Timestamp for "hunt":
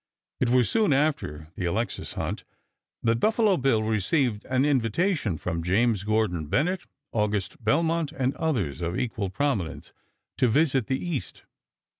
2.13-2.43